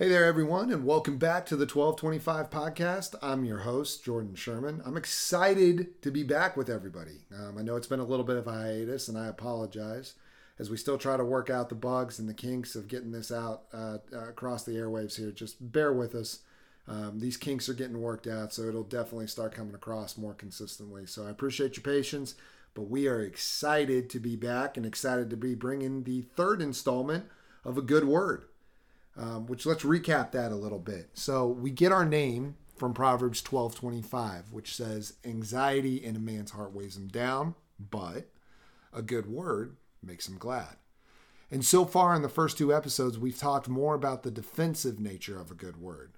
[0.00, 3.14] Hey there, everyone, and welcome back to the 1225 podcast.
[3.20, 4.80] I'm your host, Jordan Sherman.
[4.86, 7.26] I'm excited to be back with everybody.
[7.38, 10.14] Um, I know it's been a little bit of a hiatus, and I apologize
[10.58, 13.30] as we still try to work out the bugs and the kinks of getting this
[13.30, 15.32] out uh, uh, across the airwaves here.
[15.32, 16.38] Just bear with us.
[16.88, 21.04] Um, these kinks are getting worked out, so it'll definitely start coming across more consistently.
[21.04, 22.36] So I appreciate your patience,
[22.72, 27.26] but we are excited to be back and excited to be bringing the third installment
[27.66, 28.44] of A Good Word
[29.16, 31.10] um, which let's recap that a little bit.
[31.14, 36.72] So we get our name from Proverbs 12:25, which says, "Anxiety in a man's heart
[36.72, 38.30] weighs him down, but
[38.92, 40.76] a good word makes him glad."
[41.50, 45.38] And so far in the first two episodes, we've talked more about the defensive nature
[45.38, 46.12] of a good word.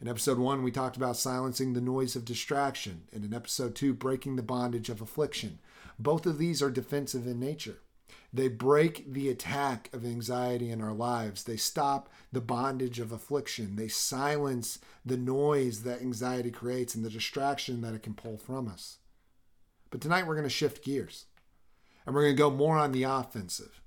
[0.00, 3.92] In episode one, we talked about silencing the noise of distraction, and in episode two,
[3.92, 5.58] breaking the bondage of affliction.
[5.98, 7.80] Both of these are defensive in nature.
[8.32, 11.44] They break the attack of anxiety in our lives.
[11.44, 13.76] They stop the bondage of affliction.
[13.76, 18.68] They silence the noise that anxiety creates and the distraction that it can pull from
[18.68, 18.98] us.
[19.90, 21.24] But tonight we're going to shift gears
[22.04, 23.80] and we're going to go more on the offensive.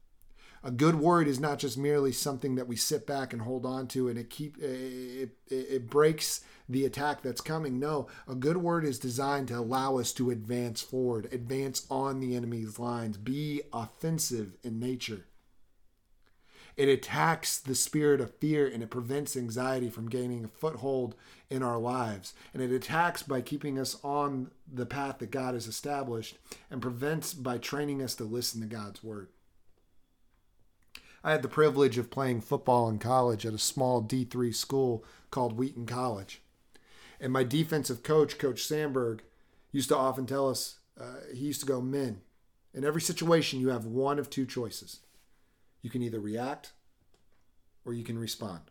[0.63, 3.87] A good word is not just merely something that we sit back and hold on
[3.87, 7.79] to and it keep it, it, it breaks the attack that's coming.
[7.79, 12.35] No, a good word is designed to allow us to advance forward, advance on the
[12.35, 15.25] enemy's lines, be offensive in nature.
[16.77, 21.15] It attacks the spirit of fear and it prevents anxiety from gaining a foothold
[21.49, 22.33] in our lives.
[22.53, 26.37] And it attacks by keeping us on the path that God has established
[26.69, 29.27] and prevents by training us to listen to God's word.
[31.23, 35.57] I had the privilege of playing football in college at a small D3 school called
[35.57, 36.41] Wheaton College.
[37.19, 39.21] And my defensive coach, Coach Sandberg,
[39.71, 42.21] used to often tell us, uh, he used to go, Men,
[42.73, 45.01] in every situation, you have one of two choices.
[45.81, 46.71] You can either react
[47.85, 48.61] or you can respond.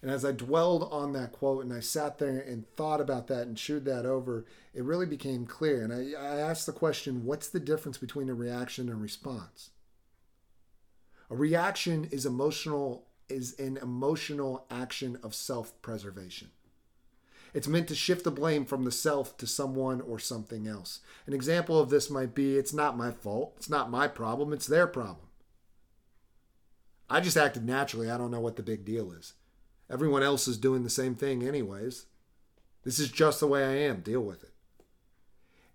[0.00, 3.46] And as I dwelled on that quote and I sat there and thought about that
[3.46, 4.44] and chewed that over,
[4.74, 5.82] it really became clear.
[5.82, 9.70] And I, I asked the question what's the difference between a reaction and response?
[11.32, 16.50] A reaction is emotional is an emotional action of self-preservation.
[17.54, 21.00] It's meant to shift the blame from the self to someone or something else.
[21.26, 24.66] An example of this might be it's not my fault, it's not my problem, it's
[24.66, 25.28] their problem.
[27.08, 28.10] I just acted naturally.
[28.10, 29.32] I don't know what the big deal is.
[29.88, 32.04] Everyone else is doing the same thing, anyways.
[32.84, 34.00] This is just the way I am.
[34.00, 34.51] Deal with it.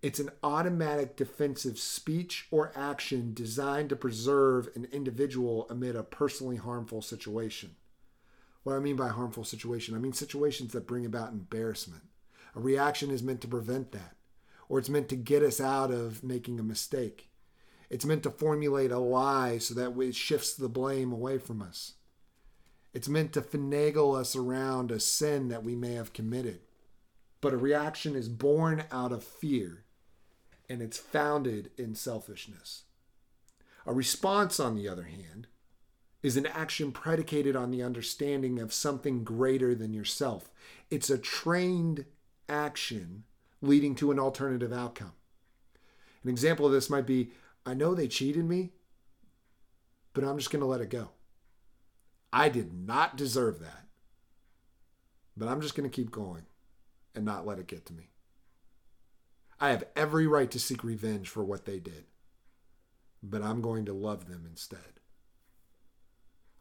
[0.03, 6.57] It's an automatic defensive speech or action designed to preserve an individual amid a personally
[6.57, 7.75] harmful situation.
[8.61, 12.03] What I mean by harmful situation, I mean situations that bring about embarrassment.
[12.55, 14.15] A reaction is meant to prevent that,
[14.69, 17.31] or it's meant to get us out of making a mistake.
[17.89, 21.93] It's meant to formulate a lie so that it shifts the blame away from us.
[22.93, 26.59] It's meant to finagle us around a sin that we may have committed.
[27.41, 29.85] But a reaction is born out of fear
[30.69, 32.83] and it's founded in selfishness.
[33.85, 35.47] A response, on the other hand,
[36.21, 40.51] is an action predicated on the understanding of something greater than yourself.
[40.89, 42.05] It's a trained
[42.49, 43.23] action
[43.61, 45.13] leading to an alternative outcome.
[46.23, 47.31] An example of this might be
[47.65, 48.71] I know they cheated me,
[50.13, 51.09] but I'm just going to let it go.
[52.31, 53.85] I did not deserve that,
[55.35, 56.43] but I'm just going to keep going
[57.15, 58.09] and not let it get to me.
[59.59, 62.05] I have every right to seek revenge for what they did,
[63.23, 64.99] but I'm going to love them instead.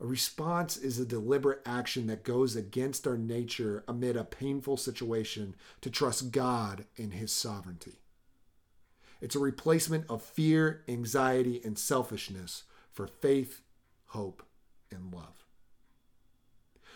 [0.00, 5.54] A response is a deliberate action that goes against our nature amid a painful situation
[5.80, 8.00] to trust God in His sovereignty.
[9.20, 13.62] It's a replacement of fear, anxiety, and selfishness for faith,
[14.08, 14.42] hope,
[14.90, 15.46] and love.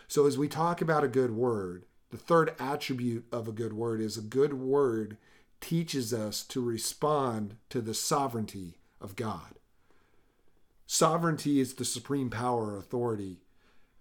[0.07, 4.01] So, as we talk about a good word, the third attribute of a good word
[4.01, 5.17] is a good word
[5.61, 9.55] teaches us to respond to the sovereignty of God.
[10.85, 13.37] Sovereignty is the supreme power or authority.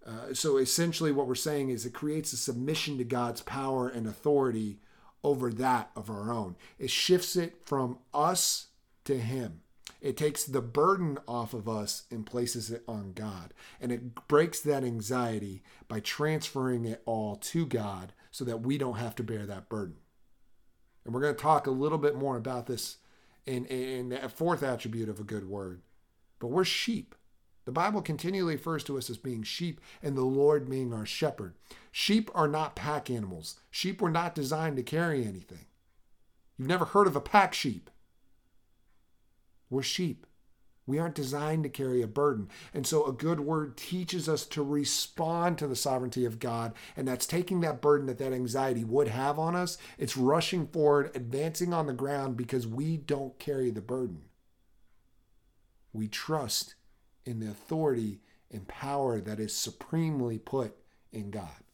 [0.04, 4.06] Uh, so essentially, what we're saying is it creates a submission to God's power and
[4.06, 4.80] authority
[5.22, 6.56] over that of our own.
[6.78, 8.68] It shifts it from us
[9.04, 9.60] to Him.
[10.00, 13.52] It takes the burden off of us and places it on God.
[13.80, 18.96] And it breaks that anxiety by transferring it all to God so that we don't
[18.96, 19.96] have to bear that burden.
[21.04, 22.98] And we're going to talk a little bit more about this
[23.46, 25.80] in, in the fourth attribute of a good word
[26.40, 27.14] but we're sheep.
[27.66, 31.54] The Bible continually refers to us as being sheep and the Lord being our shepherd.
[31.92, 33.60] Sheep are not pack animals.
[33.70, 35.66] Sheep were not designed to carry anything.
[36.58, 37.90] You've never heard of a pack sheep.
[39.68, 40.26] We're sheep.
[40.86, 42.48] We aren't designed to carry a burden.
[42.74, 46.74] And so a good word teaches us to respond to the sovereignty of God.
[46.96, 49.78] And that's taking that burden that that anxiety would have on us.
[49.98, 54.22] It's rushing forward, advancing on the ground because we don't carry the burden.
[55.92, 56.74] We trust
[57.24, 60.76] in the authority and power that is supremely put
[61.12, 61.64] in God.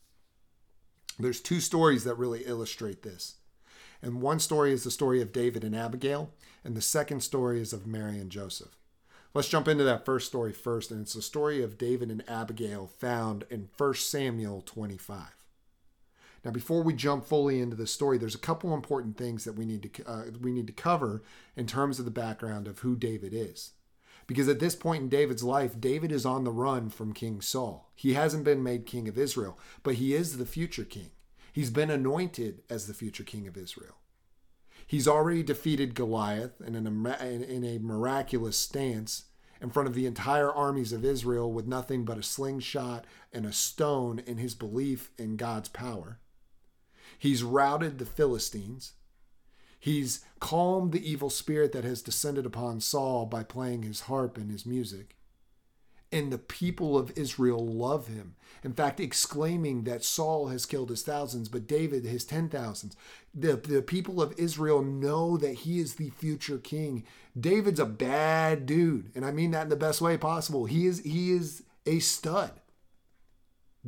[1.18, 3.36] There's two stories that really illustrate this.
[4.02, 6.30] And one story is the story of David and Abigail,
[6.62, 8.76] and the second story is of Mary and Joseph.
[9.36, 12.86] Let's jump into that first story first, and it's the story of David and Abigail
[12.86, 15.26] found in 1 Samuel 25.
[16.42, 19.66] Now, before we jump fully into the story, there's a couple important things that we
[19.66, 21.22] need to uh, we need to cover
[21.54, 23.72] in terms of the background of who David is.
[24.26, 27.90] Because at this point in David's life, David is on the run from King Saul.
[27.94, 31.10] He hasn't been made king of Israel, but he is the future king.
[31.52, 33.96] He's been anointed as the future king of Israel.
[34.86, 39.24] He's already defeated Goliath in, an, in a miraculous stance
[39.60, 43.52] in front of the entire armies of Israel with nothing but a slingshot and a
[43.52, 46.20] stone in his belief in God's power.
[47.18, 48.92] He's routed the Philistines.
[49.78, 54.50] He's calmed the evil spirit that has descended upon Saul by playing his harp and
[54.50, 55.15] his music.
[56.12, 58.36] And the people of Israel love him.
[58.62, 62.96] In fact, exclaiming that Saul has killed his thousands, but David his ten thousands.
[63.34, 67.04] The, the people of Israel know that he is the future king.
[67.38, 70.64] David's a bad dude, and I mean that in the best way possible.
[70.64, 72.52] He is he is a stud.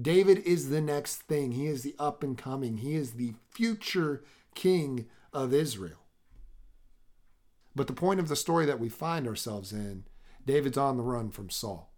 [0.01, 1.53] David is the next thing.
[1.53, 2.79] He is the up and coming.
[2.79, 4.23] He is the future
[4.55, 6.05] king of Israel.
[7.75, 10.05] But the point of the story that we find ourselves in,
[10.45, 11.93] David's on the run from Saul.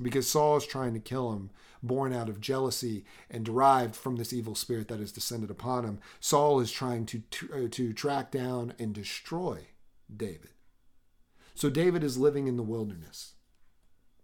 [0.00, 1.50] Because Saul is trying to kill him,
[1.82, 5.98] born out of jealousy and derived from this evil spirit that has descended upon him.
[6.20, 9.66] Saul is trying to, to, uh, to track down and destroy
[10.14, 10.50] David.
[11.54, 13.34] So David is living in the wilderness.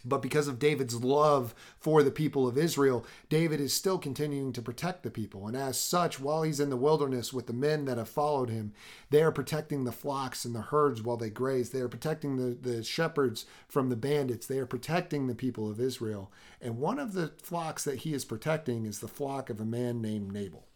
[0.04, 4.60] But because of David's love for the people of Israel, David is still continuing to
[4.60, 5.46] protect the people.
[5.46, 8.74] And as such, while he's in the wilderness with the men that have followed him,
[9.08, 11.70] they are protecting the flocks and the herds while they graze.
[11.70, 14.46] They are protecting the, the shepherds from the bandits.
[14.46, 16.30] They are protecting the people of Israel.
[16.60, 20.02] And one of the flocks that he is protecting is the flock of a man
[20.02, 20.66] named Nabal.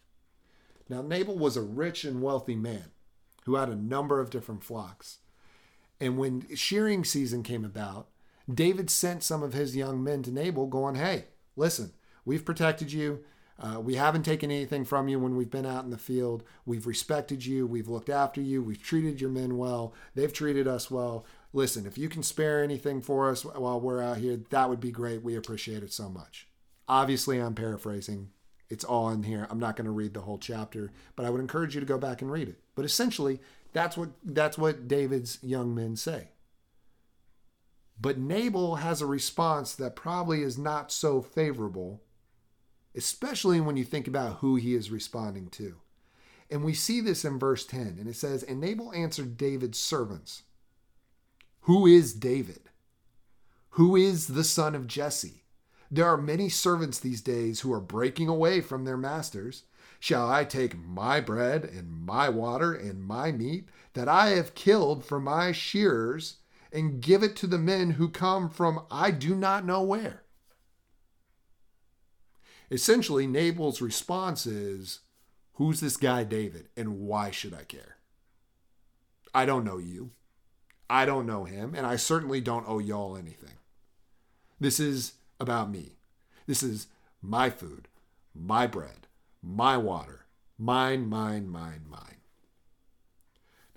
[0.89, 2.85] Now, Nabal was a rich and wealthy man
[3.45, 5.19] who had a number of different flocks.
[6.01, 8.07] And when shearing season came about,
[8.51, 11.25] David sent some of his young men to Nabal, going, Hey,
[11.55, 11.93] listen,
[12.25, 13.23] we've protected you.
[13.61, 16.43] Uh, we haven't taken anything from you when we've been out in the field.
[16.65, 17.67] We've respected you.
[17.67, 18.63] We've looked after you.
[18.63, 19.93] We've treated your men well.
[20.15, 21.25] They've treated us well.
[21.51, 24.91] Listen, if you can spare anything for us while we're out here, that would be
[24.91, 25.23] great.
[25.23, 26.47] We appreciate it so much.
[26.87, 28.29] Obviously, I'm paraphrasing.
[28.69, 29.47] It's all in here.
[29.49, 31.97] I'm not going to read the whole chapter, but I would encourage you to go
[31.97, 32.59] back and read it.
[32.75, 33.41] But essentially,
[33.73, 36.29] that's what that's what David's young men say.
[38.01, 42.01] But Nabal has a response that probably is not so favorable,
[42.95, 45.75] especially when you think about who he is responding to.
[46.49, 50.43] And we see this in verse 10, and it says, And Nabal answered David's servants,
[51.61, 52.69] Who is David?
[53.71, 55.43] Who is the son of Jesse?
[55.91, 59.63] There are many servants these days who are breaking away from their masters.
[59.99, 65.03] Shall I take my bread and my water and my meat that I have killed
[65.03, 66.37] for my shearers
[66.71, 70.23] and give it to the men who come from I do not know where.
[72.71, 74.99] Essentially, Nabal's response is
[75.53, 77.97] Who's this guy, David, and why should I care?
[79.33, 80.11] I don't know you.
[80.89, 83.57] I don't know him, and I certainly don't owe y'all anything.
[84.59, 85.97] This is about me.
[86.47, 86.87] This is
[87.21, 87.89] my food,
[88.33, 89.07] my bread,
[89.43, 90.25] my water,
[90.57, 92.18] mine, mine, mine, mine.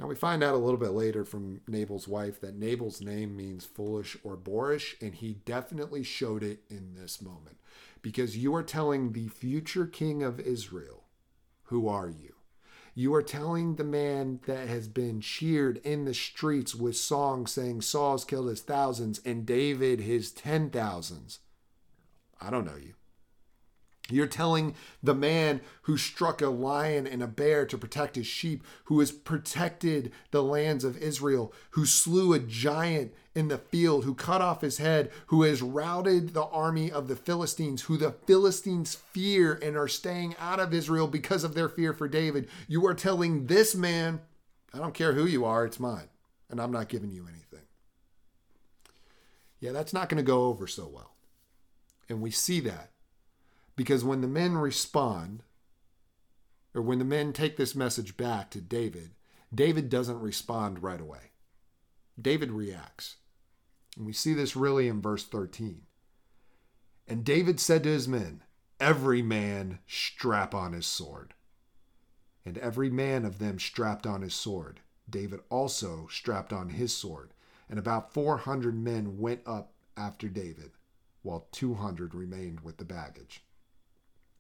[0.03, 3.65] Now we find out a little bit later from Nabal's wife that Nabal's name means
[3.65, 7.59] foolish or boorish, and he definitely showed it in this moment.
[8.03, 11.05] Because you are telling the future king of Israel,
[11.67, 12.35] who are you?
[12.97, 17.83] You are telling the man that has been cheered in the streets with songs saying
[17.83, 21.39] Saul's killed his thousands and David his ten thousands.
[22.41, 22.95] I don't know you.
[24.11, 28.65] You're telling the man who struck a lion and a bear to protect his sheep,
[28.85, 34.15] who has protected the lands of Israel, who slew a giant in the field, who
[34.15, 38.95] cut off his head, who has routed the army of the Philistines, who the Philistines
[38.95, 42.49] fear and are staying out of Israel because of their fear for David.
[42.69, 44.21] You are telling this man,
[44.75, 46.09] I don't care who you are, it's mine,
[46.51, 47.67] and I'm not giving you anything.
[49.61, 51.15] Yeah, that's not going to go over so well.
[52.09, 52.92] And we see that
[53.77, 55.43] because when the men respond,
[56.75, 59.11] or when the men take this message back to David,
[59.55, 61.33] David doesn't respond right away.
[62.21, 63.17] David reacts.
[63.97, 65.83] And we see this really in verse 13.
[67.07, 68.43] And David said to his men,
[68.81, 71.35] Every man strap on his sword.
[72.45, 74.81] And every man of them strapped on his sword.
[75.09, 77.35] David also strapped on his sword.
[77.69, 80.73] And about 400 men went up after David,
[81.23, 83.45] while 200 remained with the baggage.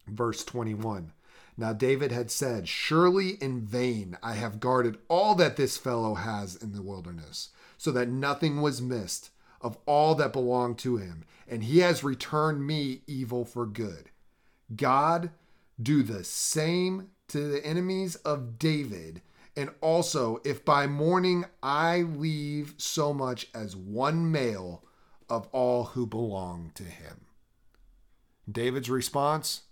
[0.06, 1.12] Verse 21
[1.56, 6.56] Now David had said, Surely in vain I have guarded all that this fellow has
[6.56, 9.30] in the wilderness, so that nothing was missed
[9.60, 14.10] of all that belonged to him, and he has returned me evil for good.
[14.74, 15.30] God
[15.80, 19.22] do the same to the enemies of David.
[19.56, 24.82] And also, if by morning I leave so much as one male
[25.28, 27.26] of all who belong to him.
[28.50, 29.62] David's response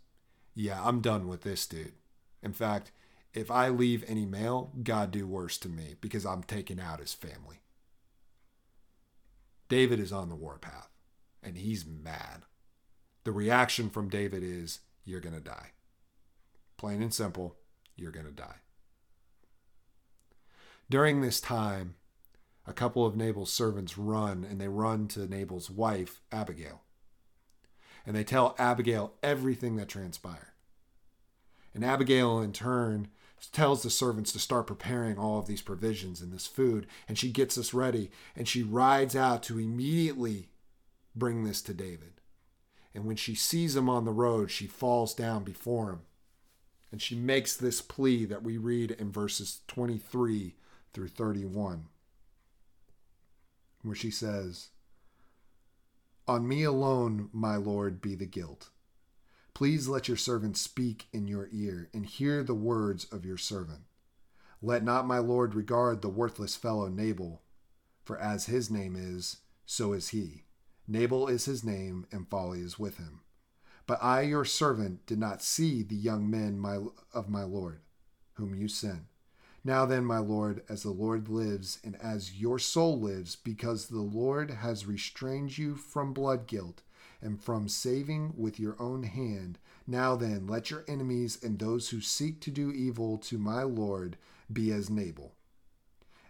[0.61, 1.95] Yeah, I'm done with this dude.
[2.43, 2.93] In fact,
[3.33, 7.15] if I leave any male, God do worse to me because I'm taking out his
[7.15, 7.63] family.
[9.71, 10.91] David is on the warpath
[11.43, 12.43] and he's mad.
[13.25, 15.71] The reaction from David is, You're going to die.
[16.77, 17.57] Plain and simple,
[17.97, 18.61] you're going to die.
[20.91, 21.95] During this time,
[22.67, 26.83] a couple of Nabal's servants run and they run to Nabal's wife, Abigail.
[28.05, 30.50] And they tell Abigail everything that transpired.
[31.75, 33.09] And Abigail, in turn,
[33.53, 36.87] tells the servants to start preparing all of these provisions and this food.
[37.09, 40.51] And she gets us ready and she rides out to immediately
[41.15, 42.21] bring this to David.
[42.95, 46.01] And when she sees him on the road, she falls down before him.
[46.93, 50.57] And she makes this plea that we read in verses 23
[50.93, 51.85] through 31,
[53.83, 54.71] where she says,
[56.27, 58.71] On me alone, my Lord, be the guilt.
[59.55, 63.83] Please let your servant speak in your ear and hear the words of your servant.
[64.63, 67.43] Let not my Lord regard the worthless fellow Nabal,
[68.05, 70.45] for as his name is, so is he.
[70.87, 73.21] Nabal is his name, and folly is with him.
[73.87, 76.79] But I, your servant, did not see the young men my,
[77.15, 77.81] of my Lord,
[78.35, 79.03] whom you sent.
[79.63, 84.01] Now then, my Lord, as the Lord lives, and as your soul lives, because the
[84.01, 86.83] Lord has restrained you from blood guilt
[87.23, 92.01] and from saving with your own hand, now then, let your enemies and those who
[92.01, 94.17] seek to do evil to my Lord
[94.53, 95.33] be as Nabal.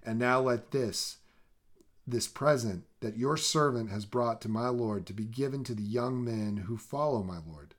[0.02, 1.18] And now let this,
[2.06, 5.82] this present that your servant has brought to my Lord to be given to the
[5.82, 7.74] young men who follow my Lord.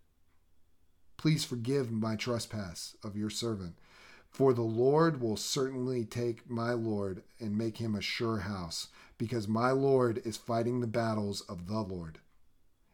[1.18, 3.76] Please forgive my trespass of your servant,
[4.30, 8.88] for the Lord will certainly take my Lord and make him a sure house,
[9.18, 12.20] because my Lord is fighting the battles of the Lord.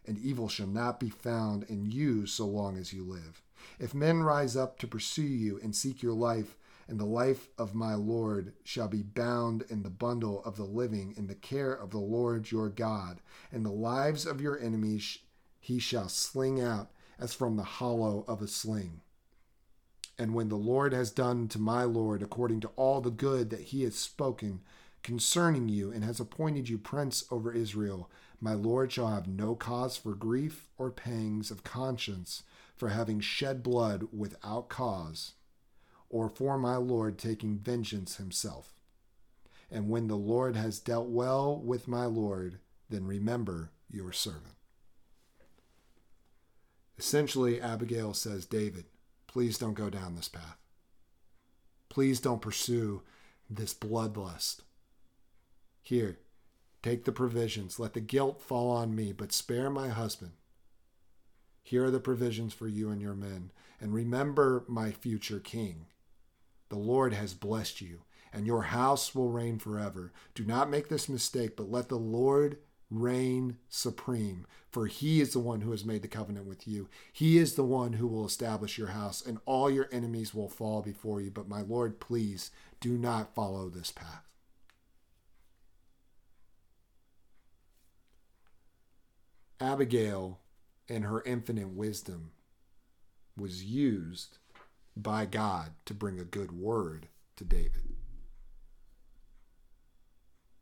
[0.07, 3.43] And evil shall not be found in you so long as you live.
[3.77, 7.75] If men rise up to pursue you and seek your life, and the life of
[7.75, 11.91] my Lord shall be bound in the bundle of the living in the care of
[11.91, 13.19] the Lord your God,
[13.51, 15.19] and the lives of your enemies
[15.59, 19.01] he shall sling out as from the hollow of a sling.
[20.17, 23.61] And when the Lord has done to my Lord according to all the good that
[23.61, 24.61] he has spoken
[25.07, 28.11] concerning you, and has appointed you prince over Israel,
[28.41, 32.43] my Lord shall have no cause for grief or pangs of conscience
[32.75, 35.35] for having shed blood without cause
[36.09, 38.73] or for my Lord taking vengeance himself.
[39.71, 42.59] And when the Lord has dealt well with my Lord,
[42.89, 44.55] then remember your servant.
[46.97, 48.83] Essentially, Abigail says, David,
[49.25, 50.57] please don't go down this path.
[51.87, 53.03] Please don't pursue
[53.49, 54.63] this bloodlust.
[55.87, 56.19] Here,
[56.83, 57.79] take the provisions.
[57.79, 60.33] Let the guilt fall on me, but spare my husband.
[61.63, 63.51] Here are the provisions for you and your men.
[63.79, 65.85] And remember my future king.
[66.67, 68.01] The Lord has blessed you,
[68.33, 70.11] and your house will reign forever.
[70.35, 72.57] Do not make this mistake, but let the Lord
[72.91, 76.89] reign supreme, for he is the one who has made the covenant with you.
[77.13, 80.81] He is the one who will establish your house, and all your enemies will fall
[80.81, 81.31] before you.
[81.31, 82.51] But my Lord, please
[82.81, 84.26] do not follow this path.
[89.59, 90.39] Abigail,
[90.87, 92.31] in her infinite wisdom,
[93.35, 94.37] was used
[94.95, 97.95] by God to bring a good word to David.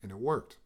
[0.02, 0.58] And it worked.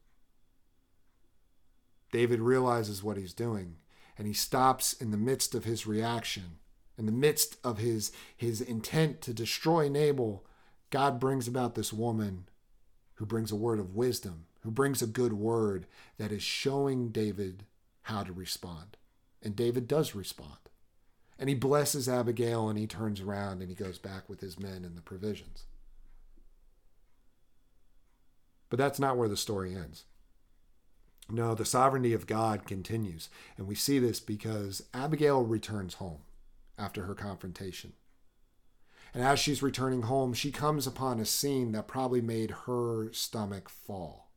[2.11, 3.75] David realizes what he's doing
[4.19, 6.57] and he stops in the midst of his reaction,
[6.97, 10.45] in the midst of his, his intent to destroy Nabal.
[10.89, 12.49] God brings about this woman
[13.15, 17.63] who brings a word of wisdom, who brings a good word that is showing David
[18.09, 18.97] how to respond.
[19.41, 20.57] And David does respond.
[21.37, 24.83] And he blesses Abigail and he turns around and he goes back with his men
[24.83, 25.63] and the provisions.
[28.69, 30.03] But that's not where the story ends.
[31.29, 33.29] No, the sovereignty of God continues.
[33.57, 36.21] And we see this because Abigail returns home
[36.77, 37.93] after her confrontation.
[39.13, 43.69] And as she's returning home, she comes upon a scene that probably made her stomach
[43.69, 44.28] fall.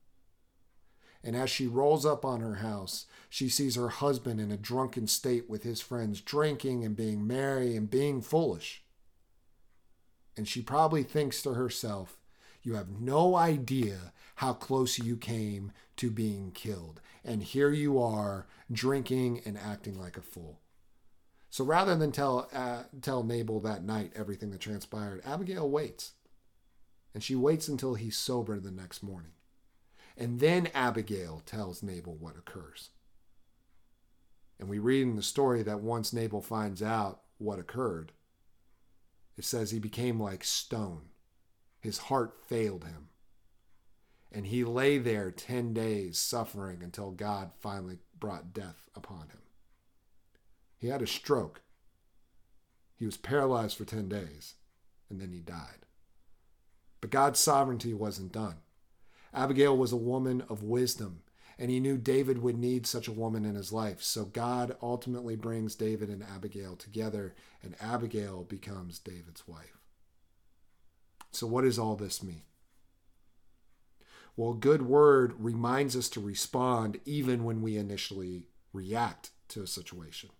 [1.25, 5.07] And as she rolls up on her house, she sees her husband in a drunken
[5.07, 8.83] state with his friends, drinking and being merry and being foolish.
[10.37, 12.19] And she probably thinks to herself,
[12.62, 17.00] You have no idea how close you came to being killed.
[17.25, 20.61] And here you are drinking and acting like a fool.
[21.50, 26.12] So rather than tell uh, tell Nabal that night everything that transpired, Abigail waits.
[27.14, 29.33] And she waits until he's sober the next morning.
[30.16, 32.90] And then Abigail tells Nabal what occurs.
[34.59, 38.12] And we read in the story that once Nabal finds out what occurred,
[39.37, 41.09] it says he became like stone.
[41.81, 43.09] His heart failed him.
[44.31, 49.40] And he lay there 10 days suffering until God finally brought death upon him.
[50.78, 51.62] He had a stroke.
[52.97, 54.54] He was paralyzed for 10 days,
[55.11, 55.87] and then he died.
[57.00, 58.57] But God's sovereignty wasn't done.
[59.34, 61.22] Abigail was a woman of wisdom,
[61.58, 64.02] and he knew David would need such a woman in his life.
[64.02, 69.78] So God ultimately brings David and Abigail together, and Abigail becomes David's wife.
[71.30, 72.42] So, what does all this mean?
[74.36, 80.30] Well, good word reminds us to respond even when we initially react to a situation.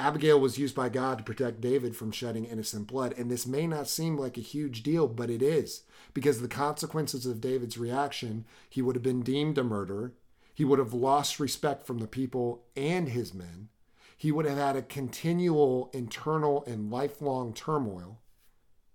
[0.00, 3.14] Abigail was used by God to protect David from shedding innocent blood.
[3.18, 5.82] And this may not seem like a huge deal, but it is.
[6.14, 10.12] Because the consequences of David's reaction, he would have been deemed a murderer.
[10.54, 13.68] He would have lost respect from the people and his men.
[14.16, 18.20] He would have had a continual internal and lifelong turmoil.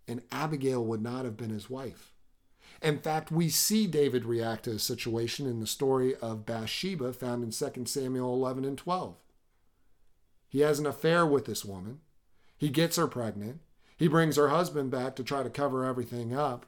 [0.07, 2.11] And Abigail would not have been his wife.
[2.81, 7.43] In fact, we see David react to a situation in the story of Bathsheba found
[7.43, 9.15] in 2 Samuel 11 and 12.
[10.53, 12.01] He has an affair with this woman.
[12.59, 13.61] He gets her pregnant.
[13.97, 16.67] He brings her husband back to try to cover everything up.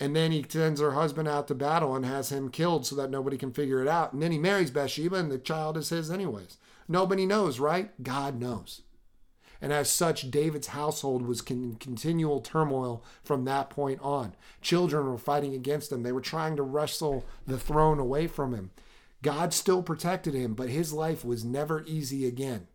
[0.00, 3.10] And then he sends her husband out to battle and has him killed so that
[3.10, 4.14] nobody can figure it out.
[4.14, 6.56] And then he marries Bathsheba and the child is his anyways.
[6.88, 8.02] Nobody knows, right?
[8.02, 8.80] God knows.
[9.60, 14.34] And as such, David's household was in continual turmoil from that point on.
[14.62, 16.02] Children were fighting against him.
[16.02, 18.70] They were trying to wrestle the throne away from him.
[19.20, 22.68] God still protected him, but his life was never easy again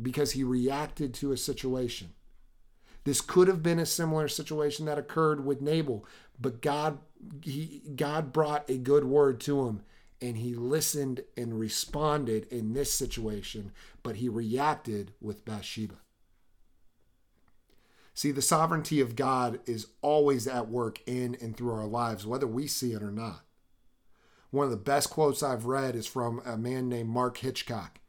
[0.00, 2.10] because he reacted to a situation.
[3.04, 6.04] This could have been a similar situation that occurred with Nabal,
[6.40, 6.98] but God
[7.42, 9.82] he God brought a good word to him
[10.20, 15.96] and he listened and responded in this situation, but he reacted with Bathsheba.
[18.14, 22.46] See, the sovereignty of God is always at work in and through our lives, whether
[22.46, 23.44] we see it or not.
[24.50, 28.00] One of the best quotes I've read is from a man named Mark Hitchcock.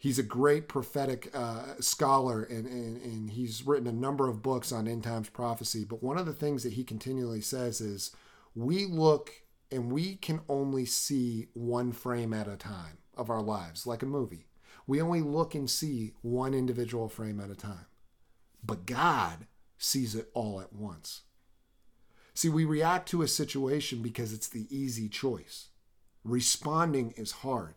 [0.00, 4.72] He's a great prophetic uh, scholar and, and, and he's written a number of books
[4.72, 5.84] on end times prophecy.
[5.84, 8.10] But one of the things that he continually says is
[8.54, 9.30] we look
[9.70, 14.06] and we can only see one frame at a time of our lives, like a
[14.06, 14.46] movie.
[14.86, 17.84] We only look and see one individual frame at a time.
[18.64, 21.24] But God sees it all at once.
[22.32, 25.68] See, we react to a situation because it's the easy choice.
[26.24, 27.74] Responding is hard.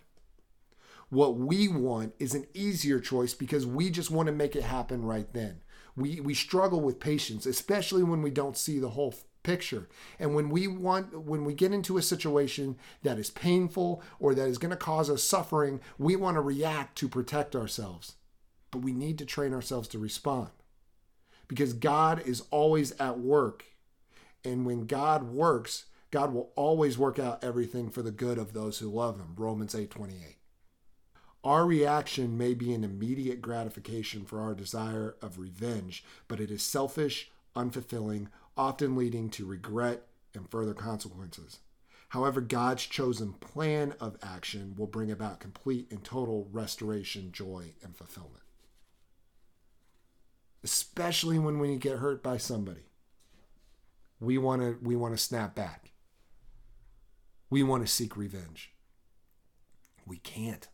[1.14, 5.06] What we want is an easier choice because we just want to make it happen
[5.06, 5.62] right then.
[5.96, 9.88] We, we struggle with patience, especially when we don't see the whole picture.
[10.18, 14.48] And when we want when we get into a situation that is painful or that
[14.48, 18.16] is going to cause us suffering, we want to react to protect ourselves.
[18.72, 20.50] But we need to train ourselves to respond.
[21.48, 23.66] Because God is always at work
[24.44, 28.80] and when God works, God will always work out everything for the good of those
[28.80, 29.36] who love him.
[29.38, 30.38] Romans 8:28.
[31.44, 36.64] Our reaction may be an immediate gratification for our desire of revenge, but it is
[36.64, 41.60] selfish, unfulfilling, often leading to regret and further consequences.
[42.10, 47.96] However, God's chosen plan of action will bring about complete and total restoration, joy, and
[47.98, 48.44] fulfillment.
[50.64, 52.84] Especially when, you get hurt by somebody
[54.24, 55.92] we want to we want to snap back.
[57.50, 58.72] We want to seek revenge.
[60.08, 60.68] We can't.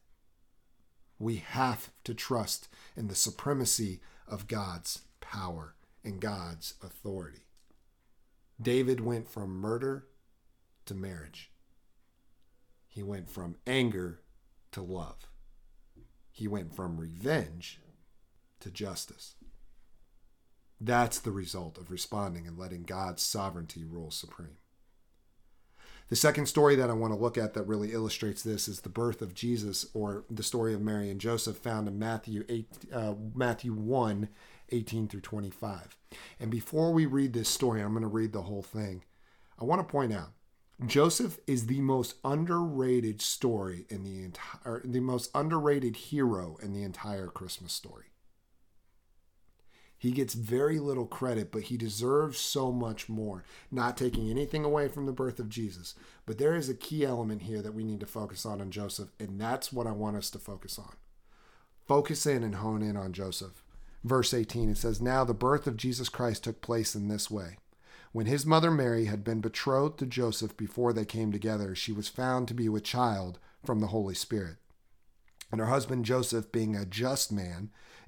[1.19, 7.43] We have to trust in the supremacy of God's power and God's authority.
[8.62, 10.08] David went from murder
[10.86, 11.51] to marriage.
[12.88, 14.21] He went from anger
[14.71, 15.27] to love.
[16.32, 17.79] He went from revenge
[18.62, 19.36] to justice.
[20.82, 24.58] That's the result of responding and letting God's sovereignty rule supreme.
[26.10, 28.89] The second story that I want to look at that really illustrates this is the
[28.89, 33.13] birth of Jesus, or the story of Mary and Joseph, found in Matthew eight, uh,
[33.36, 34.30] Matthew one,
[34.72, 35.95] 18 through 25.
[36.39, 39.04] And before we read this story, I'm going to read the whole thing.
[39.60, 40.32] I want to point out
[40.86, 46.84] Joseph is the most underrated story in the entire, the most underrated hero in the
[46.84, 48.06] entire Christmas story.
[49.99, 53.43] He gets very little credit, but he deserves so much more.
[53.69, 55.93] Not taking anything away from the birth of Jesus.
[56.25, 59.09] But there is a key element here that we need to focus on in Joseph,
[59.19, 60.93] and that's what I want us to focus on.
[61.85, 63.62] Focus in and hone in on Joseph.
[64.05, 67.57] Verse 18, it says, Now the birth of Jesus Christ took place in this way.
[68.13, 72.07] When his mother Mary had been betrothed to Joseph before they came together, she was
[72.07, 74.55] found to be with child from the Holy Spirit.
[75.51, 77.69] And her husband Joseph, being a just man,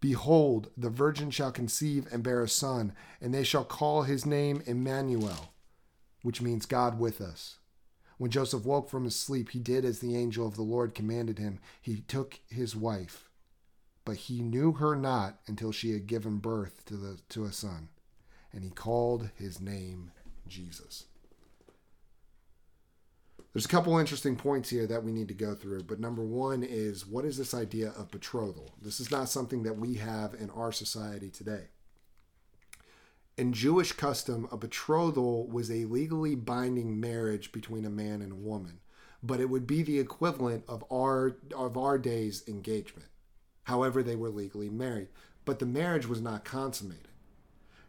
[0.00, 4.62] Behold, the virgin shall conceive and bear a son, and they shall call his name
[4.64, 5.52] Emmanuel,
[6.22, 7.58] which means God with us.
[8.16, 11.38] When Joseph woke from his sleep, he did as the angel of the Lord commanded
[11.38, 11.58] him.
[11.80, 13.28] He took his wife,
[14.04, 17.88] but he knew her not until she had given birth to, the, to a son,
[18.52, 20.12] and he called his name
[20.46, 21.04] Jesus.
[23.58, 26.62] There's a couple interesting points here that we need to go through, but number one
[26.62, 28.70] is what is this idea of betrothal?
[28.80, 31.64] This is not something that we have in our society today.
[33.36, 38.36] In Jewish custom, a betrothal was a legally binding marriage between a man and a
[38.36, 38.78] woman,
[39.24, 43.08] but it would be the equivalent of our of our day's engagement.
[43.64, 45.08] However, they were legally married,
[45.44, 47.08] but the marriage was not consummated.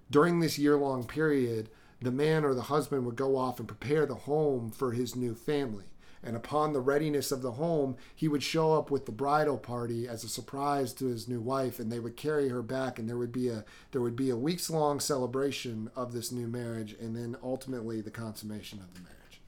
[0.09, 1.69] During this year-long period,
[2.01, 5.35] the man or the husband would go off and prepare the home for his new
[5.35, 5.85] family.
[6.21, 10.07] And upon the readiness of the home, he would show up with the bridal party
[10.07, 13.17] as a surprise to his new wife, and they would carry her back, and there
[13.17, 17.15] would be a there would be a weeks long celebration of this new marriage, and
[17.15, 19.41] then ultimately the consummation of the marriage.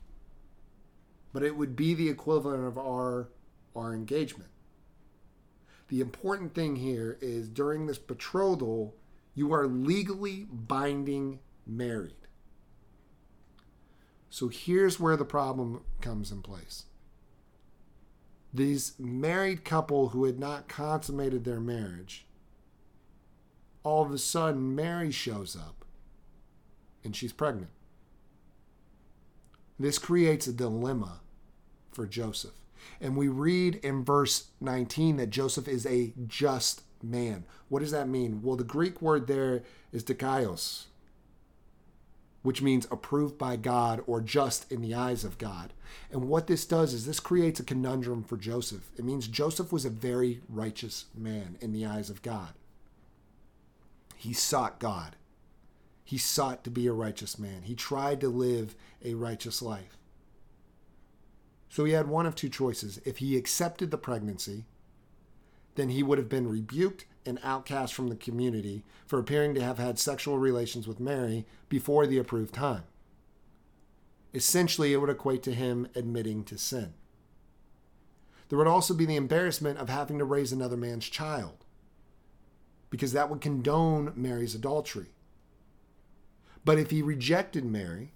[1.33, 3.27] But it would be the equivalent of our
[3.75, 4.49] our engagement.
[5.89, 8.95] The important thing here is during this betrothal,
[9.35, 12.20] you are legally binding married.
[14.31, 16.85] So here's where the problem comes in place.
[18.53, 22.25] These married couple who had not consummated their marriage,
[23.83, 25.83] all of a sudden Mary shows up
[27.03, 27.71] and she's pregnant.
[29.77, 31.19] This creates a dilemma
[31.91, 32.53] for Joseph.
[33.01, 37.43] And we read in verse 19 that Joseph is a just man.
[37.67, 38.41] What does that mean?
[38.43, 40.85] Well, the Greek word there is dikaios,
[42.41, 45.73] which means approved by God or just in the eyes of God.
[46.11, 48.89] And what this does is this creates a conundrum for Joseph.
[48.97, 52.53] It means Joseph was a very righteous man in the eyes of God.
[54.15, 55.15] He sought God.
[56.03, 57.63] He sought to be a righteous man.
[57.63, 59.97] He tried to live a righteous life.
[61.69, 62.99] So he had one of two choices.
[63.05, 64.65] If he accepted the pregnancy,
[65.75, 69.77] then he would have been rebuked and outcast from the community for appearing to have
[69.77, 72.83] had sexual relations with Mary before the approved time.
[74.33, 76.93] Essentially, it would equate to him admitting to sin.
[78.49, 81.65] There would also be the embarrassment of having to raise another man's child,
[82.89, 85.07] because that would condone Mary's adultery.
[86.65, 88.13] But if he rejected Mary,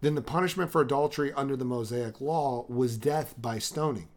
[0.00, 4.08] then the punishment for adultery under the Mosaic law was death by stoning.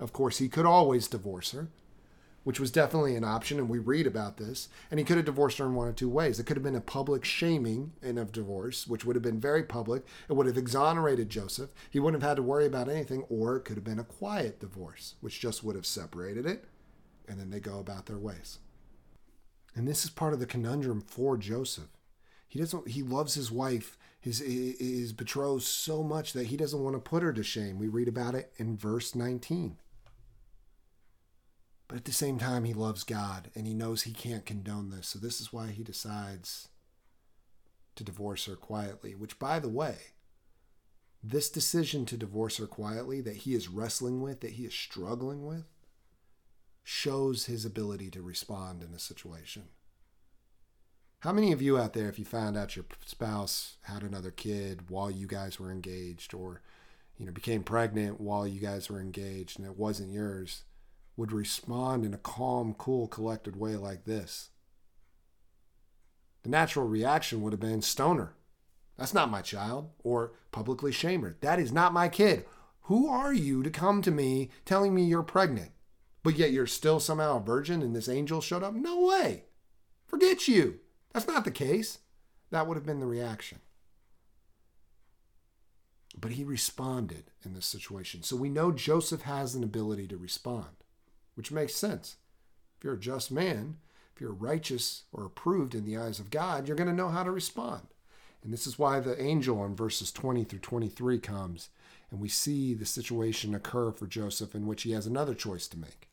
[0.00, 1.68] Of course, he could always divorce her,
[2.48, 4.70] which was definitely an option, and we read about this.
[4.90, 6.40] And he could have divorced her in one of two ways.
[6.40, 9.62] It could have been a public shaming in of divorce, which would have been very
[9.62, 10.06] public.
[10.30, 11.74] It would have exonerated Joseph.
[11.90, 14.60] He wouldn't have had to worry about anything, or it could have been a quiet
[14.60, 16.64] divorce, which just would have separated it,
[17.28, 18.60] and then they go about their ways.
[19.74, 21.98] And this is part of the conundrum for Joseph.
[22.48, 22.88] He doesn't.
[22.88, 27.22] He loves his wife, his his betrothed, so much that he doesn't want to put
[27.22, 27.78] her to shame.
[27.78, 29.76] We read about it in verse 19.
[31.88, 35.08] But at the same time, he loves God and he knows he can't condone this.
[35.08, 36.68] So this is why he decides
[37.96, 39.96] to divorce her quietly, which, by the way,
[41.22, 45.46] this decision to divorce her quietly that he is wrestling with, that he is struggling
[45.46, 45.64] with,
[46.84, 49.64] shows his ability to respond in a situation.
[51.20, 54.88] How many of you out there, if you found out your spouse had another kid
[54.88, 56.62] while you guys were engaged, or
[57.16, 60.62] you know became pregnant while you guys were engaged and it wasn't yours,
[61.18, 64.50] would respond in a calm, cool, collected way like this?
[66.44, 68.34] The natural reaction would have been stoner.
[68.96, 71.36] That's not my child, or publicly shame her.
[71.40, 72.46] That is not my kid.
[72.82, 75.72] Who are you to come to me telling me you're pregnant?
[76.22, 78.74] But yet you're still somehow a virgin and this angel showed up?
[78.74, 79.44] No way.
[80.06, 80.78] Forget you.
[81.12, 81.98] That's not the case.
[82.50, 83.58] That would have been the reaction.
[86.16, 88.22] But he responded in this situation.
[88.22, 90.76] So we know Joseph has an ability to respond,
[91.38, 92.16] which makes sense.
[92.76, 93.76] If you're a just man,
[94.12, 97.22] if you're righteous or approved in the eyes of God, you're going to know how
[97.22, 97.86] to respond.
[98.42, 101.68] And this is why the angel in verses 20 through 23 comes,
[102.10, 105.78] and we see the situation occur for Joseph in which he has another choice to
[105.78, 106.08] make.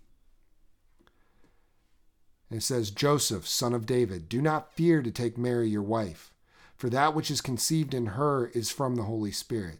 [2.52, 6.32] And it says, Joseph, son of David, do not fear to take Mary your wife,
[6.78, 9.80] for that which is conceived in her is from the Holy Spirit.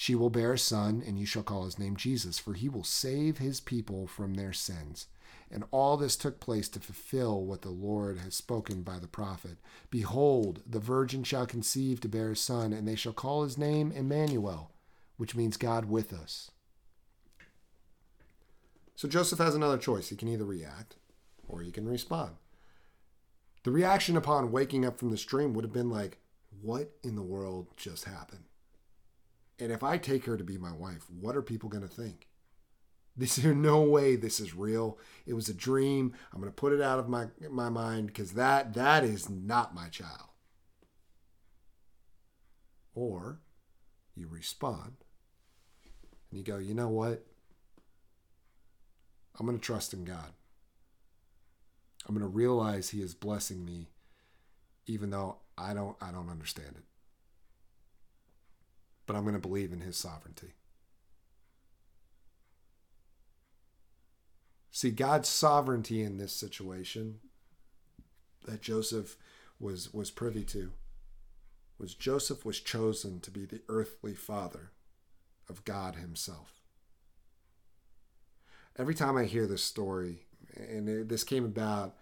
[0.00, 2.84] She will bear a son, and you shall call his name Jesus, for he will
[2.84, 5.08] save his people from their sins.
[5.50, 9.58] And all this took place to fulfill what the Lord has spoken by the prophet.
[9.90, 13.92] Behold, the virgin shall conceive to bear a son, and they shall call his name
[13.92, 14.70] Emmanuel,
[15.18, 16.50] which means God with us.
[18.96, 20.08] So Joseph has another choice.
[20.08, 20.96] He can either react
[21.46, 22.36] or he can respond.
[23.64, 26.16] The reaction upon waking up from this dream would have been like,
[26.62, 28.44] What in the world just happened?
[29.60, 32.28] And if I take her to be my wife, what are people going to think?
[33.16, 34.98] This is no way this is real.
[35.26, 36.14] It was a dream.
[36.32, 39.74] I'm going to put it out of my my mind because that that is not
[39.74, 40.28] my child.
[42.94, 43.40] Or
[44.14, 44.96] you respond
[46.30, 47.26] and you go, "You know what?
[49.38, 50.32] I'm going to trust in God.
[52.06, 53.88] I'm going to realize he is blessing me
[54.86, 56.84] even though I don't I don't understand it.
[59.10, 60.54] But I'm going to believe in his sovereignty."
[64.70, 67.18] See, God's sovereignty in this situation
[68.44, 69.16] that Joseph
[69.58, 70.70] was, was privy to
[71.76, 74.70] was Joseph was chosen to be the earthly father
[75.48, 76.60] of God himself.
[78.76, 81.96] Every time I hear this story, and it, this came about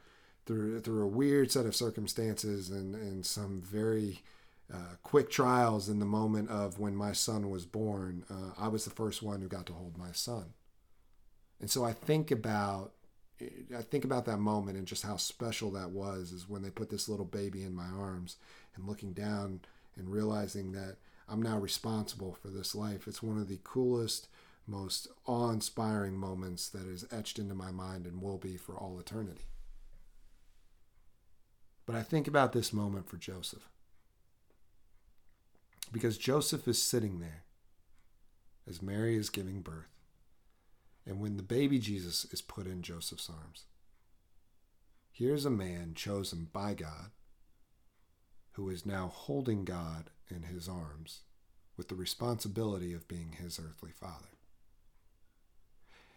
[0.44, 4.20] through, through a weird set of circumstances and, and some very
[4.72, 8.84] uh, quick trials in the moment of when my son was born, uh, I was
[8.84, 10.52] the first one who got to hold my son.
[11.60, 12.92] And so I think about
[13.40, 16.90] I think about that moment and just how special that was is when they put
[16.90, 18.36] this little baby in my arms
[18.74, 19.60] and looking down
[19.96, 20.96] and realizing that
[21.28, 23.06] I'm now responsible for this life.
[23.06, 24.26] It's one of the coolest,
[24.66, 28.98] most awe inspiring moments that is etched into my mind and will be for all
[28.98, 29.44] eternity.
[31.86, 33.68] But I think about this moment for Joseph.
[35.92, 37.44] Because Joseph is sitting there
[38.68, 39.98] as Mary is giving birth
[41.06, 43.64] and when the baby Jesus is put in Joseph's arms.
[45.10, 47.10] Here's a man chosen by God
[48.52, 51.20] who is now holding God in his arms
[51.76, 54.36] with the responsibility of being his earthly father.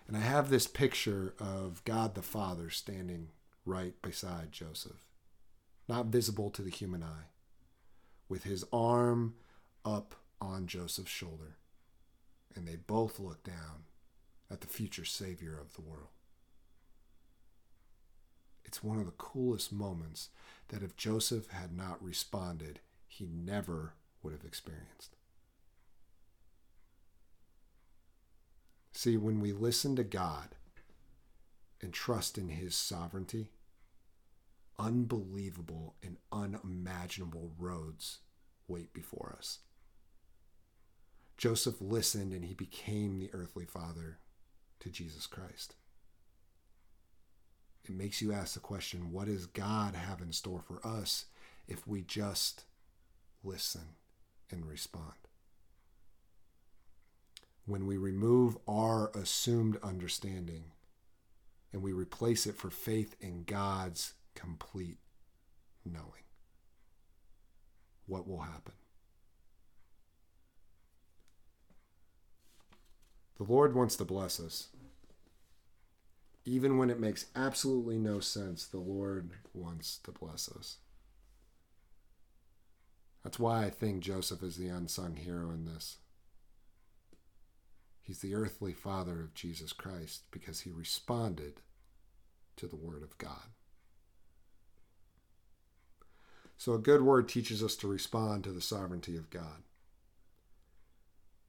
[0.08, 3.30] And I have this picture of God the Father standing
[3.66, 5.08] right beside Joseph,
[5.88, 7.30] not visible to the human eye,
[8.28, 9.36] with his arm
[9.86, 11.58] up on Joseph's shoulder.
[12.56, 13.86] And they both look down
[14.50, 16.10] at the future Savior of the world.
[18.66, 20.30] It's one of the coolest moments
[20.70, 25.16] that if Joseph had not responded, he never would have experienced.
[28.94, 30.56] See, when we listen to God
[31.82, 33.48] and trust in His sovereignty,
[34.78, 38.20] unbelievable and unimaginable roads
[38.68, 39.60] wait before us.
[41.42, 44.20] Joseph listened and he became the earthly father
[44.80, 45.74] to Jesus Christ.
[47.84, 51.26] It makes you ask the question what does God have in store for us
[51.68, 52.66] if we just
[53.44, 53.96] listen
[54.52, 55.16] and respond?
[57.66, 60.66] When we remove our assumed understanding
[61.74, 65.00] and we replace it for faith in God's complete
[65.84, 66.28] knowing,
[68.06, 68.74] what will happen?
[73.42, 74.68] The Lord wants to bless us.
[76.46, 80.78] Even when it makes absolutely no sense, the Lord wants to bless us.
[83.24, 85.98] That's why I think Joseph is the unsung hero in this.
[88.04, 91.62] He's the earthly father of Jesus Christ because he responded
[92.58, 93.56] to the Word of God.
[96.58, 99.64] So, a good word teaches us to respond to the sovereignty of God.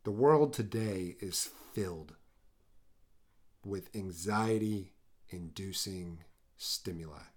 [0.05, 2.15] The world today is filled
[3.65, 4.95] with anxiety
[5.31, 6.25] inducing
[6.57, 7.29] stimuli.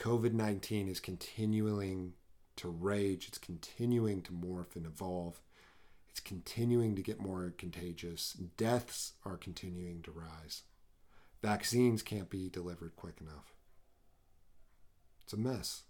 [0.00, 2.14] COVID 19 is continuing
[2.56, 5.40] to rage, it's continuing to morph and evolve,
[6.10, 8.32] it's continuing to get more contagious.
[8.56, 10.62] Deaths are continuing to rise.
[11.40, 13.54] Vaccines can't be delivered quick enough.
[15.22, 15.84] It's a mess.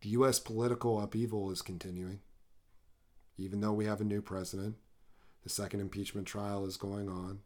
[0.00, 0.40] The U.S.
[0.40, 2.18] political upheaval is continuing.
[3.38, 4.76] Even though we have a new president,
[5.42, 7.40] the second impeachment trial is going on.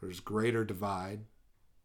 [0.00, 1.20] There's greater divide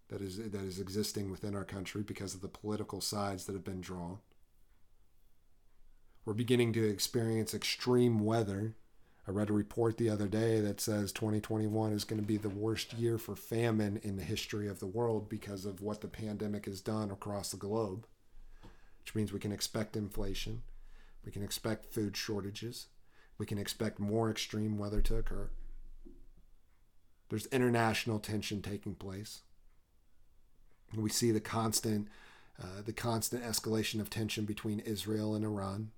[0.10, 3.64] that is that is existing within our country because of the political sides that have
[3.64, 4.20] been drawn.
[6.26, 8.76] We're beginning to experience extreme weather.
[9.28, 12.50] I read a report the other day that says 2021 is going to be the
[12.50, 16.66] worst year for famine in the history of the world because of what the pandemic
[16.66, 18.06] has done across the globe,
[19.02, 20.62] which means we can expect inflation,
[21.26, 22.88] we can expect food shortages,
[23.38, 25.50] we can expect more extreme weather to occur.
[27.30, 29.42] There's international tension taking place.
[30.96, 32.08] We see the constant,
[32.62, 35.92] uh, the constant escalation of tension between Israel and Iran.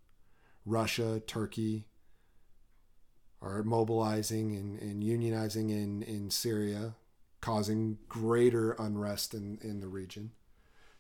[0.65, 1.85] Russia, Turkey
[3.41, 6.95] are mobilizing and, and unionizing in, in Syria,
[7.41, 10.31] causing greater unrest in, in the region.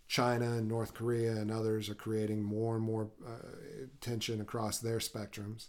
[0.07, 4.99] China and North Korea and others are creating more and more uh, tension across their
[4.99, 5.67] spectrums.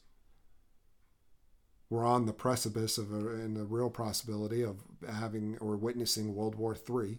[1.88, 6.57] We're on the precipice of a, and the real possibility of having or witnessing World
[6.57, 7.18] War III.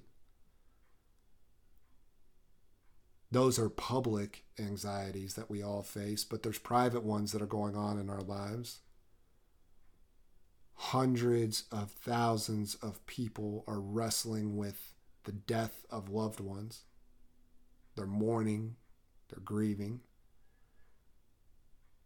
[3.32, 7.76] Those are public anxieties that we all face, but there's private ones that are going
[7.76, 8.80] on in our lives.
[10.76, 16.84] Hundreds of thousands of people are wrestling with the death of loved ones.
[17.96, 18.76] They're mourning,
[19.30, 20.02] they're grieving.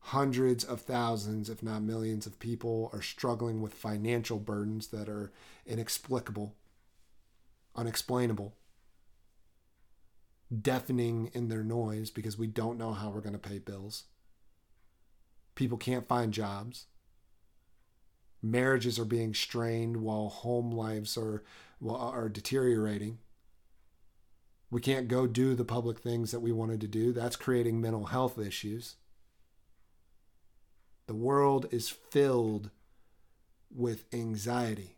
[0.05, 5.31] Hundreds of thousands, if not millions, of people are struggling with financial burdens that are
[5.65, 6.55] inexplicable,
[7.75, 8.55] unexplainable
[10.59, 14.03] deafening in their noise because we don't know how we're going to pay bills.
[15.55, 16.87] People can't find jobs.
[18.41, 21.43] Marriages are being strained while home lives are
[21.87, 23.19] are deteriorating.
[24.69, 27.11] We can't go do the public things that we wanted to do.
[27.11, 28.95] That's creating mental health issues.
[31.07, 32.69] The world is filled
[33.73, 34.97] with anxiety.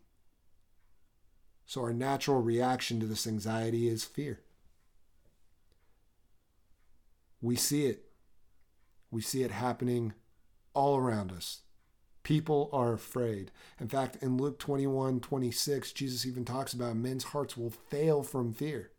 [1.66, 4.42] So, our natural reaction to this anxiety is fear.
[7.42, 8.06] We see it.
[9.12, 10.14] We see it happening
[10.74, 11.62] all around us.
[12.24, 13.52] People are afraid.
[13.80, 18.54] In fact, in Luke 21 26, Jesus even talks about men's hearts will fail from
[18.54, 18.92] fear.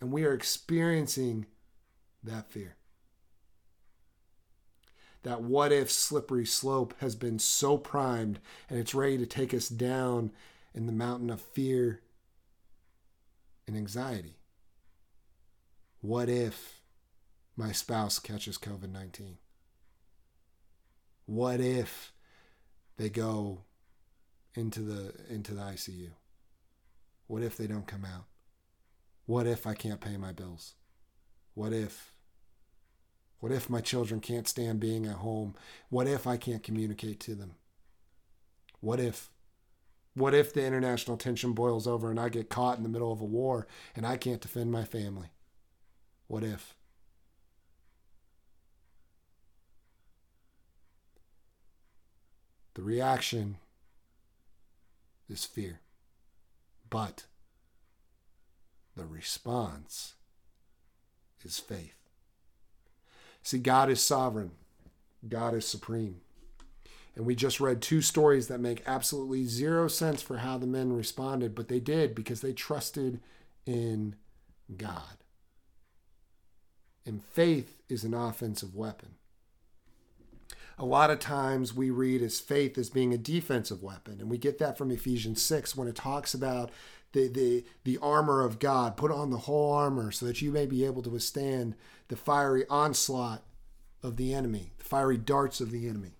[0.00, 1.46] And we are experiencing
[2.22, 2.77] that fear.
[5.22, 8.38] That what if slippery slope has been so primed
[8.70, 10.30] and it's ready to take us down
[10.74, 12.00] in the mountain of fear
[13.66, 14.36] and anxiety?
[16.00, 16.80] What if
[17.56, 19.38] my spouse catches COVID 19?
[21.26, 22.12] What if
[22.96, 23.62] they go
[24.54, 26.10] into the into the ICU?
[27.26, 28.24] What if they don't come out?
[29.26, 30.74] What if I can't pay my bills?
[31.54, 32.14] What if
[33.40, 35.54] what if my children can't stand being at home?
[35.88, 37.54] What if I can't communicate to them?
[38.80, 39.30] What if
[40.14, 43.20] what if the international tension boils over and I get caught in the middle of
[43.20, 45.28] a war and I can't defend my family?
[46.26, 46.74] What if?
[52.74, 53.58] The reaction
[55.28, 55.80] is fear.
[56.90, 57.26] But
[58.96, 60.14] the response
[61.44, 61.97] is faith.
[63.48, 64.50] See, God is sovereign,
[65.26, 66.20] God is supreme.
[67.16, 70.92] And we just read two stories that make absolutely zero sense for how the men
[70.92, 73.20] responded, but they did because they trusted
[73.64, 74.16] in
[74.76, 75.16] God.
[77.06, 79.14] And faith is an offensive weapon
[80.78, 84.18] a lot of times we read as faith as being a defensive weapon.
[84.20, 86.70] And we get that from Ephesians 6 when it talks about
[87.12, 88.96] the, the, the armor of God.
[88.96, 91.74] Put on the whole armor so that you may be able to withstand
[92.08, 93.42] the fiery onslaught
[94.02, 96.12] of the enemy, the fiery darts of the enemy.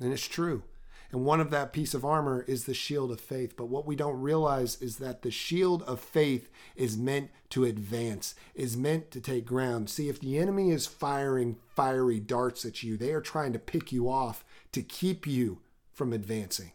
[0.00, 0.64] And it's true.
[1.12, 3.54] And one of that piece of armor is the shield of faith.
[3.54, 8.34] But what we don't realize is that the shield of faith is meant to advance,
[8.54, 9.90] is meant to take ground.
[9.90, 13.92] See, if the enemy is firing fiery darts at you, they are trying to pick
[13.92, 14.42] you off
[14.72, 15.60] to keep you
[15.92, 16.72] from advancing.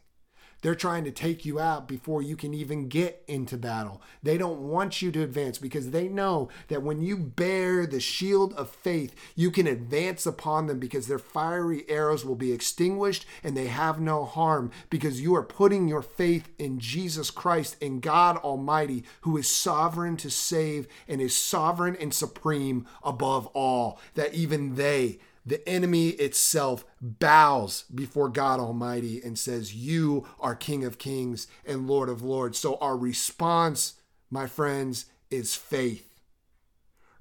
[0.67, 4.01] They're trying to take you out before you can even get into battle.
[4.21, 8.53] They don't want you to advance because they know that when you bear the shield
[8.55, 13.55] of faith, you can advance upon them because their fiery arrows will be extinguished and
[13.55, 18.35] they have no harm because you are putting your faith in Jesus Christ and God
[18.35, 24.01] Almighty, who is sovereign to save and is sovereign and supreme above all.
[24.15, 30.83] That even they, the enemy itself bows before God Almighty and says, You are King
[30.83, 32.59] of Kings and Lord of Lords.
[32.59, 33.93] So our response,
[34.29, 36.03] my friends, is faith.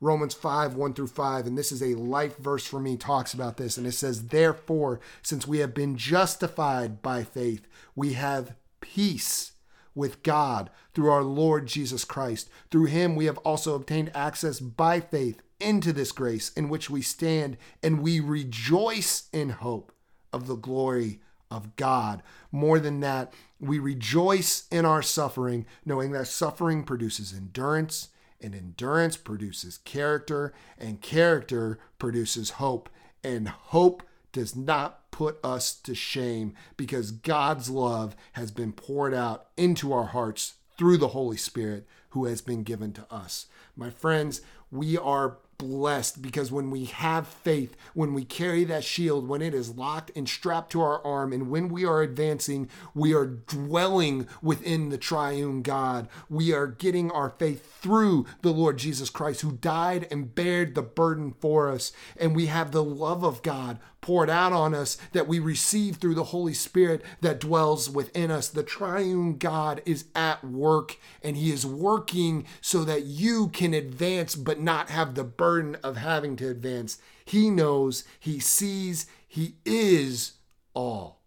[0.00, 3.56] Romans 5, 1 through 5, and this is a life verse for me, talks about
[3.56, 3.78] this.
[3.78, 9.52] And it says, Therefore, since we have been justified by faith, we have peace
[9.96, 12.48] with God through our Lord Jesus Christ.
[12.70, 17.02] Through him we have also obtained access by faith into this grace in which we
[17.02, 19.90] stand, and we rejoice in hope
[20.32, 21.20] of the glory
[21.50, 22.22] of God.
[22.52, 28.08] More than that, we rejoice in our suffering, knowing that suffering produces endurance,
[28.40, 32.90] and endurance produces character, and character produces hope,
[33.24, 39.46] and hope does not put us to shame because God's love has been poured out
[39.56, 43.46] into our hearts through the Holy Spirit who has been given to us.
[43.74, 49.26] My friends, we are blessed because when we have faith, when we carry that shield,
[49.26, 53.14] when it is locked and strapped to our arm, and when we are advancing, we
[53.14, 56.08] are dwelling within the triune God.
[56.28, 60.82] We are getting our faith through the Lord Jesus Christ, who died and bared the
[60.82, 61.90] burden for us.
[62.18, 66.14] And we have the love of God poured out on us that we receive through
[66.14, 68.48] the Holy Spirit that dwells within us.
[68.48, 74.36] The triune God is at work and he is working so that you can advance
[74.36, 76.98] but not have the burden of having to advance.
[77.24, 80.34] He knows, he sees, he is
[80.72, 81.22] all.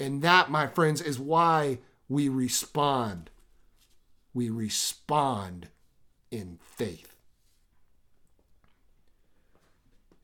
[0.00, 1.78] And that, my friends, is why
[2.08, 3.30] we respond.
[4.34, 5.68] We respond
[6.32, 7.15] in faith.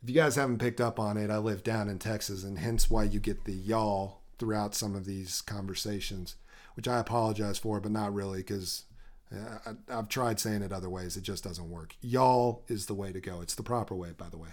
[0.02, 2.90] If you guys haven't picked up on it, I live down in Texas, and hence
[2.90, 6.34] why you get the y'all throughout some of these conversations,
[6.74, 8.84] which I apologize for, but not really because
[9.32, 11.16] uh, I've tried saying it other ways.
[11.16, 11.94] It just doesn't work.
[12.00, 13.40] Y'all is the way to go.
[13.40, 14.50] It's the proper way, by the way.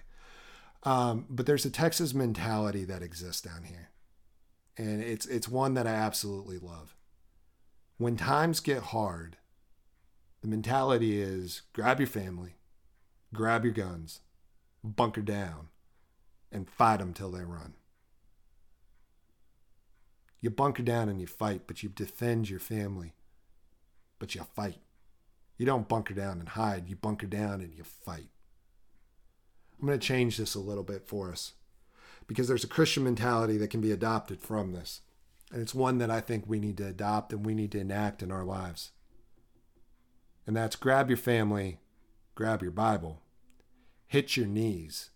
[0.84, 3.90] Um, but there's a Texas mentality that exists down here,
[4.78, 6.96] and it's it's one that I absolutely love.
[7.98, 9.38] When times get hard,
[10.42, 12.56] the mentality is grab your family,
[13.34, 14.22] grab your guns,
[14.84, 15.70] bunker down,
[16.52, 17.74] and fight them till they run.
[20.42, 23.14] You bunker down and you fight, but you defend your family,
[24.20, 24.80] but you fight.
[25.58, 28.30] You don't bunker down and hide, you bunker down and you fight.
[29.80, 31.54] I'm going to change this a little bit for us
[32.28, 35.02] because there's a Christian mentality that can be adopted from this.
[35.52, 38.22] And it's one that I think we need to adopt and we need to enact
[38.22, 38.92] in our lives.
[40.46, 41.80] And that's grab your family,
[42.36, 43.22] grab your Bible,
[44.10, 45.12] hit your knees,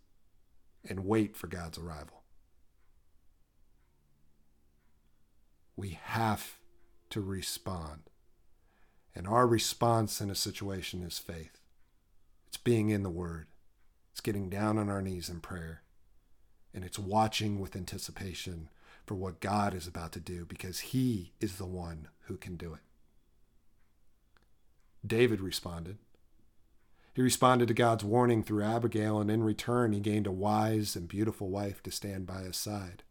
[0.87, 2.21] and wait for God's arrival.
[5.75, 6.57] We have
[7.09, 8.03] to respond.
[9.15, 11.59] And our response in a situation is faith.
[12.47, 13.47] It's being in the Word,
[14.11, 15.81] it's getting down on our knees in prayer,
[16.71, 18.69] and it's watching with anticipation
[19.07, 22.75] for what God is about to do because He is the one who can do
[22.75, 22.81] it.
[25.05, 25.97] David responded.
[27.13, 31.07] He responded to God's warning through Abigail, and in return, he gained a wise and
[31.07, 33.03] beautiful wife to stand by his side.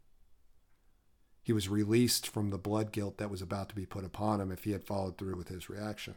[1.41, 4.51] He was released from the blood guilt that was about to be put upon him
[4.51, 6.15] if he had followed through with his reaction.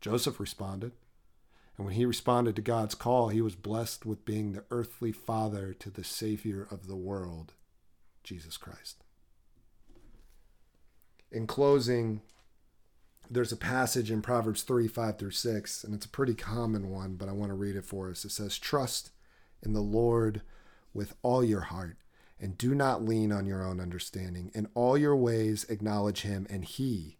[0.00, 0.92] Joseph responded,
[1.76, 5.74] and when he responded to God's call, he was blessed with being the earthly father
[5.74, 7.52] to the Savior of the world,
[8.24, 9.04] Jesus Christ.
[11.30, 12.22] In closing,
[13.30, 17.14] there's a passage in Proverbs 3 5 through 6, and it's a pretty common one,
[17.16, 18.24] but I want to read it for us.
[18.24, 19.10] It says, Trust
[19.62, 20.42] in the Lord
[20.92, 21.98] with all your heart,
[22.40, 24.50] and do not lean on your own understanding.
[24.54, 27.18] In all your ways, acknowledge him, and he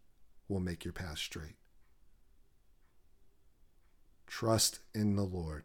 [0.48, 1.56] will make your path straight.
[4.26, 5.64] Trust in the Lord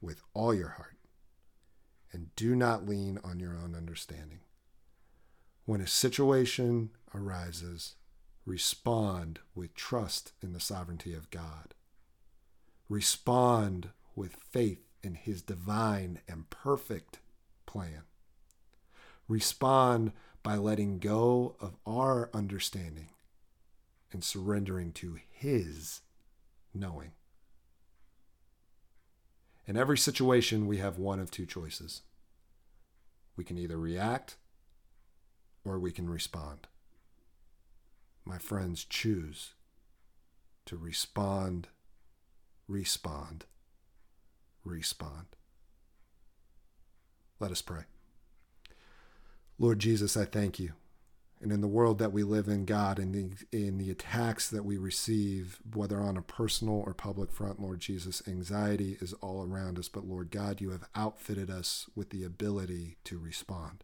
[0.00, 0.96] with all your heart,
[2.12, 4.40] and do not lean on your own understanding.
[5.64, 7.96] When a situation arises,
[8.44, 11.74] respond with trust in the sovereignty of God.
[12.88, 17.20] Respond with faith in his divine and perfect
[17.66, 18.02] plan.
[19.28, 20.12] Respond
[20.42, 23.10] by letting go of our understanding
[24.12, 26.00] and surrendering to his
[26.74, 27.12] knowing.
[29.66, 32.02] In every situation, we have one of two choices.
[33.36, 34.36] We can either react
[35.64, 36.66] or we can respond.
[38.30, 39.54] My friends, choose
[40.64, 41.66] to respond,
[42.68, 43.44] respond,
[44.64, 45.26] respond.
[47.40, 47.82] Let us pray.
[49.58, 50.74] Lord Jesus, I thank you.
[51.40, 54.64] And in the world that we live in, God, in the in the attacks that
[54.64, 59.76] we receive, whether on a personal or public front, Lord Jesus, anxiety is all around
[59.76, 59.88] us.
[59.88, 63.82] But Lord God, you have outfitted us with the ability to respond.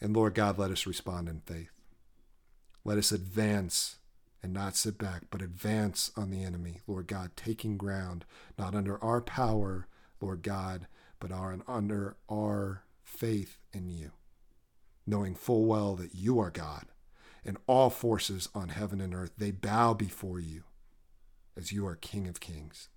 [0.00, 1.77] And Lord God, let us respond in faith.
[2.84, 3.96] Let us advance
[4.42, 8.24] and not sit back, but advance on the enemy, Lord God, taking ground,
[8.56, 9.86] not under our power,
[10.20, 10.86] Lord God,
[11.20, 14.12] but under our faith in you,
[15.06, 16.86] knowing full well that you are God
[17.44, 20.64] and all forces on heaven and earth, they bow before you
[21.56, 22.88] as you are King of kings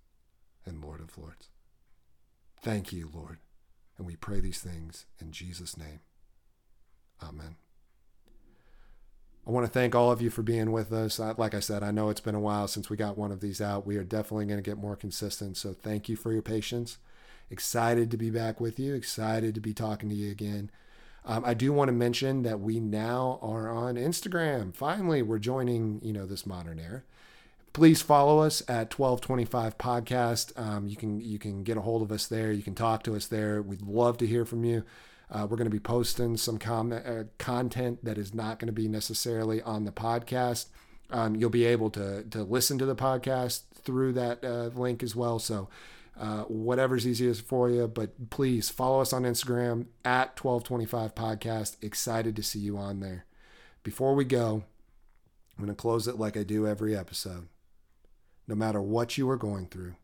[0.66, 1.50] and Lord of lords.
[2.62, 3.40] Thank you, Lord.
[3.98, 6.02] And we pray these things in Jesus' name.
[7.24, 7.56] Amen.
[9.52, 11.20] I want to thank all of you for being with us.
[11.20, 13.60] Like I said, I know it's been a while since we got one of these
[13.60, 13.86] out.
[13.86, 15.58] We are definitely going to get more consistent.
[15.58, 17.00] So thank you for your patience.
[17.50, 18.96] Excited to be back with you.
[18.96, 20.72] Excited to be talking to you again.
[21.26, 24.74] Um, I do want to mention that we now are on Instagram.
[24.74, 27.04] Finally, we're joining you know this modern era.
[27.74, 30.58] Please follow us at 1225 podcast.
[30.58, 32.54] Um, you can you can get a hold of us there.
[32.54, 33.62] You can talk to us there.
[33.62, 34.86] We'd love to hear from you.
[35.32, 36.60] Uh, we're going to be posting some
[36.92, 40.68] uh, content that is not going to be necessarily on the podcast.
[41.10, 45.16] Um, you'll be able to to listen to the podcast through that uh, link as
[45.16, 45.40] well.
[45.40, 45.70] So
[46.20, 51.78] uh, whatever's easiest for you, but please follow us on Instagram at 1225 podcast.
[51.82, 53.26] Excited to see you on there.
[53.84, 54.64] Before we go,
[55.58, 57.48] I'm going to close it like I do every episode.
[58.48, 59.96] No matter what you are going through,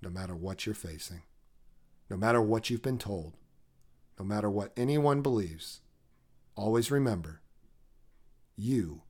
[0.00, 1.22] no matter what you're facing,
[2.08, 3.34] no matter what you've been told,
[4.18, 5.80] no matter what anyone believes,
[6.54, 7.40] always remember
[8.56, 9.02] you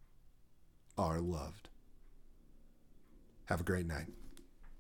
[0.99, 1.69] are loved.
[3.47, 4.09] Have a great night.